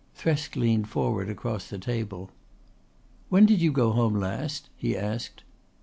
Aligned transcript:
Thresk 0.17 0.55
leaned 0.55 0.89
forward 0.89 1.29
across 1.29 1.69
the 1.69 1.77
table. 1.77 2.31
"When 3.29 3.45
did 3.45 3.61
you 3.61 3.71
go 3.71 3.91
home 3.91 4.15
last?" 4.15 4.67
he 4.75 4.97
asked. 4.97 5.43